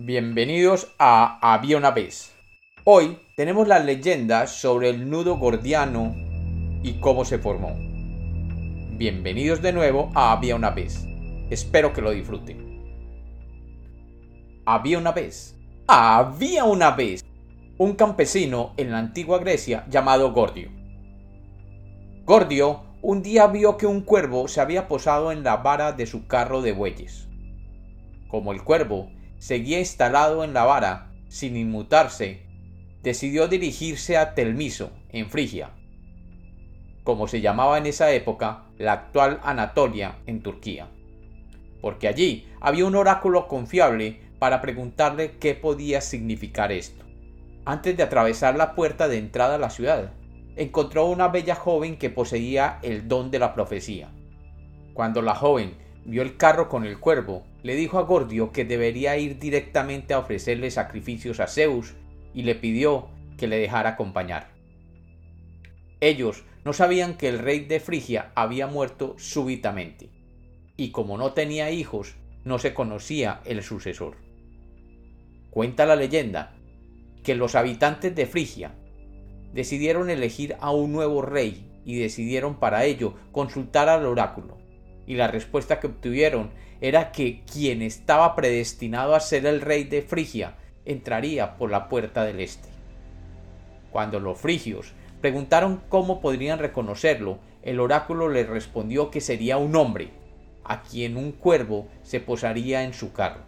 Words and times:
Bienvenidos 0.00 0.94
a 1.00 1.40
Había 1.42 1.76
una 1.76 1.90
vez. 1.90 2.32
Hoy 2.84 3.18
tenemos 3.34 3.66
la 3.66 3.80
leyenda 3.80 4.46
sobre 4.46 4.90
el 4.90 5.10
nudo 5.10 5.38
gordiano 5.38 6.14
y 6.84 7.00
cómo 7.00 7.24
se 7.24 7.40
formó. 7.40 7.74
Bienvenidos 8.96 9.60
de 9.60 9.72
nuevo 9.72 10.12
a 10.14 10.30
Había 10.30 10.54
una 10.54 10.70
vez. 10.70 11.04
Espero 11.50 11.92
que 11.92 12.00
lo 12.00 12.12
disfruten. 12.12 12.80
Había 14.64 14.98
una 14.98 15.10
vez. 15.10 15.58
Había 15.88 16.62
una 16.62 16.92
vez 16.92 17.24
un 17.76 17.94
campesino 17.94 18.74
en 18.76 18.92
la 18.92 18.98
antigua 19.00 19.40
Grecia 19.40 19.84
llamado 19.90 20.32
Gordio. 20.32 20.70
Gordio 22.24 22.84
un 23.02 23.20
día 23.20 23.48
vio 23.48 23.76
que 23.76 23.86
un 23.86 24.02
cuervo 24.02 24.46
se 24.46 24.60
había 24.60 24.86
posado 24.86 25.32
en 25.32 25.42
la 25.42 25.56
vara 25.56 25.90
de 25.90 26.06
su 26.06 26.28
carro 26.28 26.62
de 26.62 26.70
bueyes. 26.70 27.28
Como 28.28 28.52
el 28.52 28.62
cuervo 28.62 29.10
seguía 29.38 29.78
instalado 29.78 30.44
en 30.44 30.54
la 30.54 30.64
vara, 30.64 31.12
sin 31.28 31.56
inmutarse, 31.56 32.42
decidió 33.02 33.48
dirigirse 33.48 34.16
a 34.16 34.34
Telmiso, 34.34 34.90
en 35.10 35.30
Frigia, 35.30 35.70
como 37.04 37.28
se 37.28 37.40
llamaba 37.40 37.78
en 37.78 37.86
esa 37.86 38.10
época 38.12 38.64
la 38.76 38.92
actual 38.92 39.40
Anatolia, 39.42 40.18
en 40.26 40.42
Turquía, 40.42 40.88
porque 41.80 42.08
allí 42.08 42.46
había 42.60 42.84
un 42.84 42.96
oráculo 42.96 43.48
confiable 43.48 44.20
para 44.38 44.60
preguntarle 44.60 45.38
qué 45.38 45.54
podía 45.54 46.00
significar 46.00 46.70
esto. 46.70 47.04
Antes 47.64 47.96
de 47.96 48.02
atravesar 48.02 48.56
la 48.56 48.74
puerta 48.74 49.08
de 49.08 49.18
entrada 49.18 49.54
a 49.54 49.58
la 49.58 49.70
ciudad, 49.70 50.12
encontró 50.56 51.06
una 51.06 51.28
bella 51.28 51.54
joven 51.54 51.98
que 51.98 52.10
poseía 52.10 52.78
el 52.82 53.08
don 53.08 53.30
de 53.30 53.38
la 53.38 53.54
profecía. 53.54 54.10
Cuando 54.92 55.22
la 55.22 55.34
joven 55.34 55.76
vio 56.04 56.22
el 56.22 56.36
carro 56.36 56.68
con 56.68 56.84
el 56.84 56.98
cuervo, 56.98 57.44
le 57.62 57.74
dijo 57.74 57.98
a 57.98 58.02
Gordio 58.02 58.52
que 58.52 58.64
debería 58.64 59.16
ir 59.16 59.38
directamente 59.38 60.14
a 60.14 60.20
ofrecerle 60.20 60.70
sacrificios 60.70 61.40
a 61.40 61.46
Zeus 61.46 61.94
y 62.32 62.42
le 62.42 62.54
pidió 62.54 63.08
que 63.36 63.48
le 63.48 63.58
dejara 63.58 63.90
acompañar. 63.90 64.52
Ellos 66.00 66.44
no 66.64 66.72
sabían 66.72 67.16
que 67.16 67.28
el 67.28 67.38
rey 67.38 67.60
de 67.60 67.80
Frigia 67.80 68.30
había 68.34 68.66
muerto 68.66 69.14
súbitamente, 69.18 70.10
y 70.76 70.90
como 70.90 71.18
no 71.18 71.32
tenía 71.32 71.70
hijos, 71.70 72.14
no 72.44 72.58
se 72.58 72.74
conocía 72.74 73.40
el 73.44 73.62
sucesor. 73.62 74.16
Cuenta 75.50 75.86
la 75.86 75.96
leyenda 75.96 76.54
que 77.24 77.34
los 77.34 77.54
habitantes 77.56 78.14
de 78.14 78.26
Frigia 78.26 78.74
decidieron 79.52 80.10
elegir 80.10 80.56
a 80.60 80.70
un 80.70 80.92
nuevo 80.92 81.22
rey 81.22 81.82
y 81.84 81.98
decidieron 81.98 82.60
para 82.60 82.84
ello 82.84 83.14
consultar 83.32 83.88
al 83.88 84.06
oráculo 84.06 84.67
y 85.08 85.14
la 85.14 85.26
respuesta 85.26 85.80
que 85.80 85.86
obtuvieron 85.88 86.50
era 86.82 87.10
que 87.12 87.40
quien 87.50 87.80
estaba 87.80 88.36
predestinado 88.36 89.14
a 89.14 89.20
ser 89.20 89.46
el 89.46 89.62
rey 89.62 89.84
de 89.84 90.02
Frigia 90.02 90.56
entraría 90.84 91.56
por 91.56 91.70
la 91.70 91.88
puerta 91.88 92.24
del 92.24 92.40
este. 92.40 92.68
Cuando 93.90 94.20
los 94.20 94.38
frigios 94.38 94.92
preguntaron 95.22 95.80
cómo 95.88 96.20
podrían 96.20 96.58
reconocerlo, 96.58 97.38
el 97.62 97.80
oráculo 97.80 98.28
les 98.28 98.46
respondió 98.46 99.10
que 99.10 99.22
sería 99.22 99.56
un 99.56 99.74
hombre, 99.76 100.10
a 100.62 100.82
quien 100.82 101.16
un 101.16 101.32
cuervo 101.32 101.88
se 102.02 102.20
posaría 102.20 102.84
en 102.84 102.92
su 102.92 103.14
carro. 103.14 103.40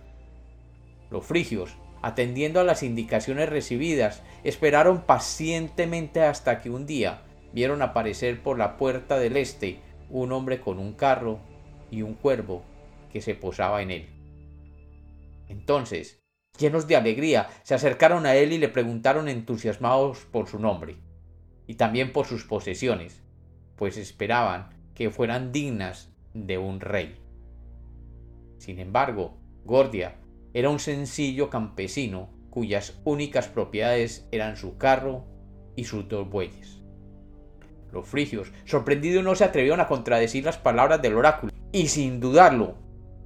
Los 1.11 1.27
frigios, 1.27 1.77
atendiendo 2.00 2.58
a 2.61 2.64
las 2.64 2.83
indicaciones 2.83 3.50
recibidas, 3.50 4.22
esperaron 4.45 5.02
pacientemente 5.02 6.22
hasta 6.22 6.62
que 6.62 6.70
un 6.70 6.86
día 6.86 7.20
vieron 7.52 7.83
aparecer 7.83 8.42
por 8.42 8.56
la 8.56 8.78
puerta 8.78 9.19
del 9.19 9.36
este 9.36 9.80
un 10.08 10.33
hombre 10.33 10.61
con 10.61 10.78
un 10.78 10.95
carro 10.95 11.39
y 11.91 12.02
un 12.02 12.14
cuervo 12.14 12.62
que 13.12 13.20
se 13.20 13.34
posaba 13.34 13.83
en 13.83 13.91
él. 13.91 14.08
Entonces, 15.48 16.22
llenos 16.58 16.86
de 16.86 16.96
alegría, 16.96 17.48
se 17.62 17.74
acercaron 17.74 18.27
a 18.27 18.36
él 18.36 18.52
y 18.52 18.58
le 18.58 18.69
preguntaron 18.69 19.28
entusiasmados 19.28 20.27
por 20.30 20.46
su 20.46 20.58
nombre, 20.58 20.96
y 21.67 21.74
también 21.74 22.12
por 22.12 22.27
sus 22.27 22.45
posesiones, 22.45 23.23
pues 23.77 23.96
esperaban 23.96 24.70
que 24.95 25.11
fueran 25.11 25.52
dignas 25.52 26.12
de 26.34 26.58
un 26.58 26.80
rey. 26.80 27.17
Sin 28.58 28.78
embargo, 28.78 29.39
Gordia 29.64 30.17
era 30.52 30.68
un 30.68 30.78
sencillo 30.78 31.48
campesino 31.48 32.30
cuyas 32.51 33.01
únicas 33.05 33.48
propiedades 33.48 34.28
eran 34.33 34.57
su 34.57 34.77
carro 34.77 35.24
y 35.77 35.84
sus 35.84 36.08
dos 36.08 36.28
bueyes. 36.28 36.83
Los 37.92 38.07
frigios, 38.07 38.52
sorprendidos, 38.67 39.24
no 39.24 39.34
se 39.34 39.45
atrevieron 39.45 39.80
a 39.80 39.86
contradecir 39.86 40.45
las 40.45 40.58
palabras 40.58 41.01
del 41.01 41.17
oráculo 41.17 41.49
y 41.73 41.89
sin 41.89 42.20
dudarlo, 42.20 42.75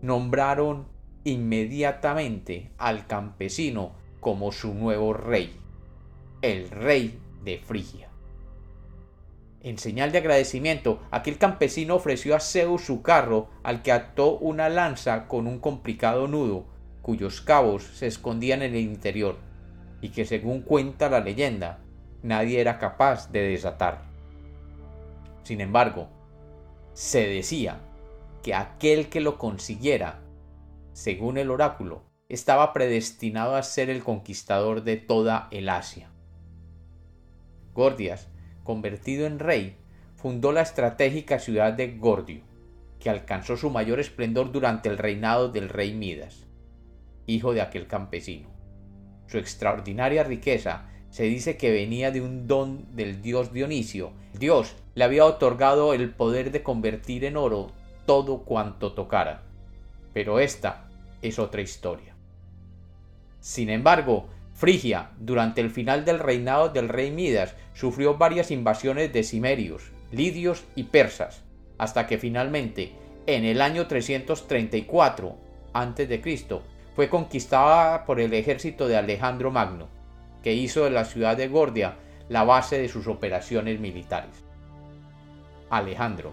nombraron 0.03 0.87
inmediatamente 1.25 2.71
al 2.77 3.07
campesino 3.07 3.93
como 4.21 4.53
su 4.53 4.75
nuevo 4.75 5.15
rey, 5.15 5.59
el 6.43 6.71
rey 6.71 7.19
de 7.43 7.59
Frigia. 7.59 8.09
En 9.63 9.79
señal 9.79 10.13
de 10.13 10.19
agradecimiento, 10.19 11.01
aquel 11.11 11.39
campesino 11.39 11.95
ofreció 11.95 12.37
a 12.37 12.41
Zeus 12.41 12.83
su 12.83 13.01
carro, 13.01 13.49
al 13.63 13.81
que 13.81 13.93
ató 13.93 14.37
una 14.37 14.69
lanza 14.69 15.27
con 15.27 15.47
un 15.47 15.59
complicado 15.59 16.29
nudo, 16.29 16.67
cuyos 17.01 17.41
cabos 17.41 17.83
se 17.83 18.07
escondían 18.07 18.61
en 18.61 18.75
el 18.75 18.81
interior, 18.81 19.37
y 20.03 20.11
que 20.11 20.27
según 20.27 20.61
cuenta 20.61 21.09
la 21.09 21.21
leyenda, 21.21 21.79
nadie 22.23 22.61
era 22.61 22.79
capaz 22.79 23.33
de 23.33 23.41
desatar. 23.41 24.03
Sin 25.45 25.63
embargo, 25.63 26.09
se 26.93 27.27
decía 27.27 27.81
que 28.45 28.55
aquel 28.55 29.09
que 29.09 29.23
lo 29.23 29.39
consiguiera, 29.39 30.21
según 30.93 31.39
el 31.39 31.51
oráculo, 31.51 32.03
estaba 32.29 32.75
predestinado 32.75 33.57
a 33.57 33.63
ser 33.63 33.89
el 33.89 34.05
conquistador 34.05 34.85
de 34.85 34.99
toda 34.99 35.49
el 35.51 35.71
Asia. 35.71 36.11
Gordias, 37.73 38.29
convertido 38.63 39.27
en 39.27 39.39
rey, 39.39 39.79
fundó 40.15 40.53
la 40.53 40.61
estratégica 40.61 41.39
ciudad 41.39 41.73
de 41.73 41.97
Gordio, 41.97 42.43
que 43.01 43.09
alcanzó 43.09 43.57
su 43.57 43.71
mayor 43.71 43.99
esplendor 43.99 44.53
durante 44.53 44.91
el 44.91 44.99
reinado 44.99 45.49
del 45.49 45.71
rey 45.71 45.95
Midas, 45.95 46.47
hijo 47.27 47.55
de 47.55 47.63
aquel 47.63 47.87
campesino. 47.87 48.51
Su 49.27 49.39
extraordinaria 49.39 50.23
riqueza 50.23 50.91
se 51.09 51.25
dice 51.25 51.57
que 51.57 51.73
venía 51.73 52.11
de 52.11 52.21
un 52.21 52.47
don 52.47 52.95
del 52.95 53.23
dios 53.23 53.55
Dionisio. 53.55 54.13
Dios 54.39 54.77
le 54.95 55.05
había 55.05 55.25
otorgado 55.25 55.95
el 55.95 56.11
poder 56.11 56.51
de 56.51 56.63
convertir 56.63 57.25
en 57.25 57.39
oro 57.39 57.73
todo 58.07 58.45
cuanto 58.45 58.93
tocara. 58.93 59.43
Pero 60.13 60.41
esta 60.41 60.89
es 61.23 61.39
otra 61.39 61.61
historia. 61.61 62.15
Sin 63.41 63.71
embargo, 63.71 64.29
Frigia, 64.55 65.11
durante 65.19 65.61
el 65.61 65.71
final 65.71 66.05
del 66.05 66.21
reinado 66.21 66.69
del 66.69 66.89
rey 66.89 67.11
Midas, 67.11 67.55
sufrió 67.75 68.17
varias 68.17 68.51
invasiones 68.51 69.13
de 69.13 69.25
cimerios, 69.25 69.91
lidios 70.13 70.65
y 70.77 70.85
persas, 70.85 71.43
hasta 71.77 72.07
que 72.07 72.19
finalmente, 72.19 72.93
en 73.27 73.45
el 73.45 73.61
año 73.61 73.89
334 73.89 75.37
a.C., 75.73 76.61
fue 76.95 77.09
conquistada 77.09 78.05
por 78.05 78.21
el 78.21 78.33
ejército 78.33 78.87
de 78.87 78.97
Alejandro 78.97 79.51
Magno, 79.51 79.89
que 80.45 80.55
hizo 80.55 80.85
de 80.85 80.91
la 80.91 81.05
ciudad 81.05 81.37
de 81.37 81.49
Gordia 81.49 81.97
la 82.29 82.45
base 82.45 82.79
de 82.79 82.89
sus 82.89 83.09
operaciones 83.09 83.81
militares. 83.81 84.45
Alejandro, 85.71 86.33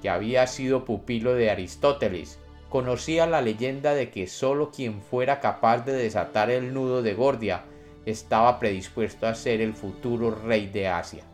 que 0.00 0.08
había 0.08 0.46
sido 0.46 0.84
pupilo 0.84 1.34
de 1.34 1.50
Aristóteles, 1.50 2.38
conocía 2.68 3.26
la 3.26 3.40
leyenda 3.40 3.94
de 3.94 4.10
que 4.10 4.26
sólo 4.26 4.70
quien 4.70 5.00
fuera 5.00 5.40
capaz 5.40 5.84
de 5.84 5.92
desatar 5.92 6.50
el 6.50 6.74
nudo 6.74 7.02
de 7.02 7.14
Gordia 7.14 7.64
estaba 8.06 8.58
predispuesto 8.58 9.26
a 9.26 9.34
ser 9.34 9.60
el 9.60 9.74
futuro 9.74 10.30
rey 10.30 10.66
de 10.66 10.88
Asia. 10.88 11.24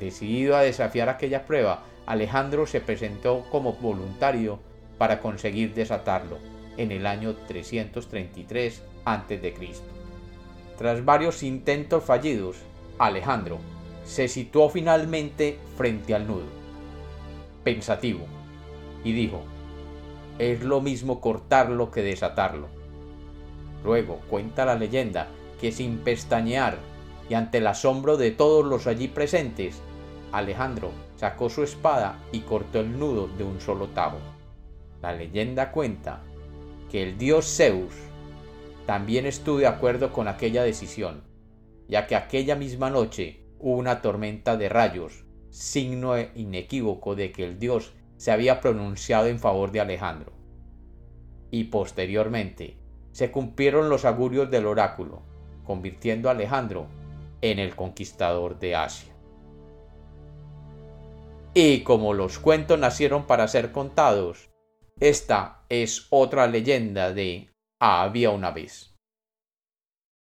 Decidido 0.00 0.56
a 0.56 0.62
desafiar 0.62 1.08
aquella 1.08 1.46
prueba, 1.46 1.82
Alejandro 2.06 2.66
se 2.66 2.80
presentó 2.80 3.44
como 3.50 3.74
voluntario 3.74 4.60
para 4.98 5.20
conseguir 5.20 5.74
desatarlo 5.74 6.38
en 6.76 6.92
el 6.92 7.06
año 7.06 7.34
333 7.48 8.82
a.C. 9.04 9.54
Tras 10.78 11.04
varios 11.04 11.42
intentos 11.42 12.04
fallidos, 12.04 12.58
Alejandro 12.98 13.58
se 14.04 14.28
situó 14.28 14.68
finalmente 14.68 15.58
frente 15.76 16.14
al 16.14 16.26
nudo 16.26 16.65
pensativo, 17.66 18.20
y 19.02 19.12
dijo, 19.12 19.42
es 20.38 20.62
lo 20.62 20.80
mismo 20.80 21.20
cortarlo 21.20 21.90
que 21.90 22.00
desatarlo. 22.00 22.68
Luego 23.82 24.20
cuenta 24.30 24.64
la 24.64 24.76
leyenda 24.76 25.26
que 25.60 25.72
sin 25.72 25.98
pestañear 25.98 26.78
y 27.28 27.34
ante 27.34 27.58
el 27.58 27.66
asombro 27.66 28.16
de 28.16 28.30
todos 28.30 28.64
los 28.64 28.86
allí 28.86 29.08
presentes, 29.08 29.82
Alejandro 30.30 30.92
sacó 31.16 31.50
su 31.50 31.64
espada 31.64 32.22
y 32.30 32.42
cortó 32.42 32.78
el 32.78 33.00
nudo 33.00 33.26
de 33.36 33.42
un 33.42 33.60
solo 33.60 33.88
tabo. 33.88 34.18
La 35.02 35.12
leyenda 35.12 35.72
cuenta 35.72 36.22
que 36.88 37.02
el 37.02 37.18
dios 37.18 37.52
Zeus 37.52 37.94
también 38.86 39.26
estuvo 39.26 39.58
de 39.58 39.66
acuerdo 39.66 40.12
con 40.12 40.28
aquella 40.28 40.62
decisión, 40.62 41.24
ya 41.88 42.06
que 42.06 42.14
aquella 42.14 42.54
misma 42.54 42.90
noche 42.90 43.40
hubo 43.58 43.76
una 43.76 44.02
tormenta 44.02 44.56
de 44.56 44.68
rayos 44.68 45.25
signo 45.50 46.14
inequívoco 46.34 47.14
de 47.14 47.32
que 47.32 47.44
el 47.44 47.58
dios 47.58 47.92
se 48.16 48.32
había 48.32 48.60
pronunciado 48.60 49.26
en 49.26 49.38
favor 49.38 49.72
de 49.72 49.80
Alejandro. 49.80 50.32
Y 51.50 51.64
posteriormente, 51.64 52.78
se 53.12 53.30
cumplieron 53.30 53.88
los 53.88 54.04
augurios 54.04 54.50
del 54.50 54.66
oráculo, 54.66 55.22
convirtiendo 55.64 56.28
a 56.28 56.32
Alejandro 56.32 56.86
en 57.40 57.58
el 57.58 57.74
conquistador 57.74 58.58
de 58.58 58.76
Asia. 58.76 59.12
Y 61.54 61.80
como 61.80 62.12
los 62.12 62.38
cuentos 62.38 62.78
nacieron 62.78 63.26
para 63.26 63.48
ser 63.48 63.72
contados, 63.72 64.50
esta 65.00 65.64
es 65.68 66.06
otra 66.10 66.46
leyenda 66.46 67.12
de 67.12 67.50
Había 67.78 68.30
una 68.30 68.50
vez. 68.50 68.95